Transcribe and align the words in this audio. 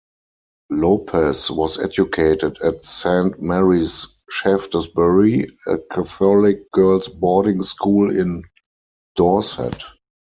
Lopes 0.71 1.51
was 1.51 1.77
educated 1.79 2.57
at 2.63 2.83
Saint 2.83 3.39
Mary's 3.39 4.07
Shaftesbury, 4.31 5.55
a 5.67 5.77
Catholic 5.77 6.71
girls 6.71 7.07
boarding 7.07 7.61
school 7.61 8.09
in 8.09 8.41
Dorset. 9.15 9.83